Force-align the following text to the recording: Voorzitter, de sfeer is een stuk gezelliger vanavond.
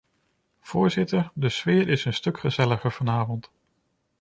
Voorzitter, 0.61 1.31
de 1.33 1.49
sfeer 1.49 1.87
is 1.87 2.05
een 2.05 2.13
stuk 2.13 2.39
gezelliger 2.39 2.91
vanavond. 2.91 3.51